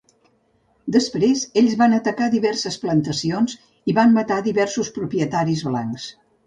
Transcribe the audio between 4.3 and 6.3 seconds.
diversos propietaris blancs.